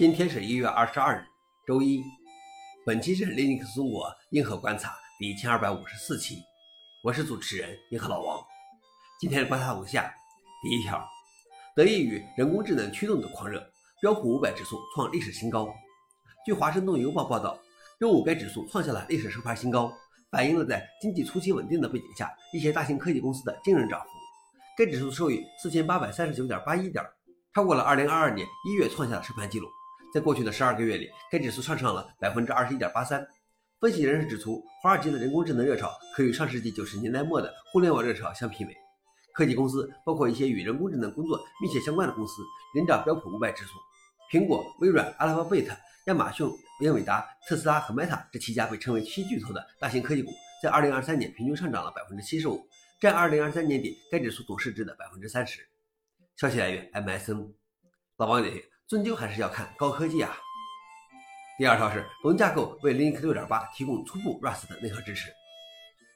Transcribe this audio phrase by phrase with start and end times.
[0.00, 1.26] 今天是一月二十二日，
[1.66, 2.02] 周一。
[2.86, 6.38] 本期是 Linux 中国硬核观察第一千二百五十四期，
[7.04, 8.42] 我是主持人硬核老王。
[9.20, 10.10] 今天的观察如下：
[10.62, 11.06] 第一条，
[11.76, 13.62] 得益于人工智能驱动的狂热，
[14.00, 15.68] 标普五百指数创历史新高。
[16.46, 17.58] 据华盛顿邮报报道，
[17.98, 19.92] 周五该指数创下了历史收盘新高，
[20.30, 24.06] 反映了在经济初期稳定的背景下，一些大型科技公司的惊人涨幅。
[24.78, 27.04] 该指数收于四千八百三十九点八一点，
[27.54, 29.68] 超过了二零二二年一月创下的收盘记录。
[30.12, 33.26] 在过去的十二个月里，该指数上涨了百分之二十一点八三。
[33.80, 38.74] 分析人士指出，华尔街的人工智能热潮可与上世纪九十年代末的互联网热潮相媲美。
[39.32, 42.42] 科技公司，包括一些与人工智能工作密切相关的公司，
[42.74, 43.72] 领涨标普五百指数。
[44.30, 45.74] 苹果、微软、阿拉巴贝特、
[46.06, 46.46] 亚马逊、
[46.80, 50.30] 英伟达、特斯拉和 Meta 这七家被称为七巨头的大型科技股，
[50.62, 52.60] 在二零二三年平均上涨了百分之七十五，
[53.00, 55.66] 占二零二三年底该指数总市值的百分之三十。
[56.36, 57.52] 消息来源：MSN。
[58.18, 58.62] 老王点评。
[58.90, 60.36] 终究还是要看高科技啊。
[61.56, 65.32] 第二条是龙架构为 Linux 6.8提供初步 Rust 的内核支持。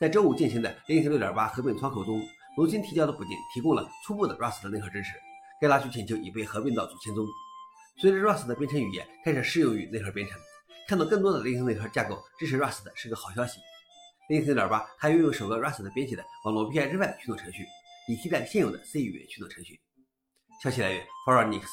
[0.00, 2.20] 在周五进行的 Linux 6.8合并窗口中，
[2.56, 5.12] 龙新提交的补丁提供了初步的 Rust 的内核支持。
[5.60, 7.24] 该拉取请求已被合并到组件中。
[8.00, 10.36] 随着 Rust 的编程语言开始适用于内核编程，
[10.88, 13.60] 看到更多的 Linux 内核架构支持 Rust 是个好消息。
[14.28, 17.64] Linux 6.8还拥有首个 Rust 编写的网络 API 之外驱动程序，
[18.08, 19.78] 以替代现有的 C 语言驱动程序。
[20.60, 21.68] 消息来源 f o r u n i x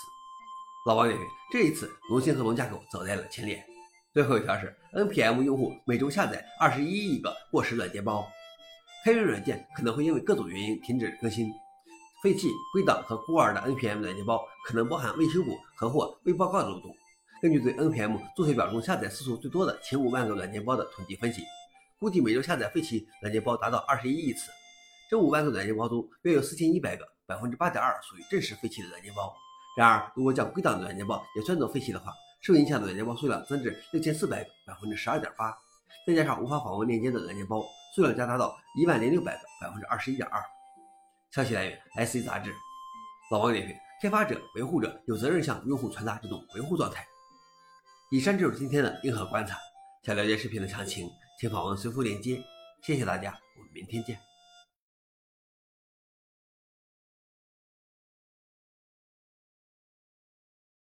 [0.86, 3.66] 老王点评：这一次龙芯和龙架构走在了前列。
[4.14, 8.28] 最后一条是 npm 用户每周下载二十一亿个过时软件包，
[9.06, 11.50] 开源软件可能会因为各种原因停止更新，
[12.22, 16.94] 废弃、归档和孤儿的 npm 软件包可能包含未修补和或未报告的漏洞。
[17.42, 21.44] 根据对 npm 注册表中下载次数最多的前五万个软件包的统计分析，
[21.98, 24.52] 估计每周下载废弃软件包达到二十一亿次。
[25.10, 29.34] 这五万个软件包中，约有四千一百个（百分之八点二）属于正式废弃的软件包。
[29.76, 35.56] 然而，如果将归档的软件包也算作废弃的话，受影响的软件包数量增至六千四百个，百分之十二点八。
[36.06, 37.64] 再加上无法访问链接的软件包
[37.96, 40.44] 数量，加大到一万零六百个，百分之二十一点二。
[41.32, 42.54] 消息来源：SC 杂志。
[43.32, 47.04] 老王点评：开发者、维护者有责任向用户传达这种维护状态。
[48.12, 49.58] 以上就是今天的硬核观察。
[50.04, 51.10] 想了解视频的详情，
[51.40, 52.40] 请访问随附链接。
[52.84, 54.33] 谢谢大家，我们明天见。